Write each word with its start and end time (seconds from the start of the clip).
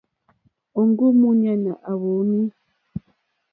Òŋɡó 0.79 1.05
múɲánà 1.19 1.71
à 1.89 1.91
wùùnî. 2.01 2.41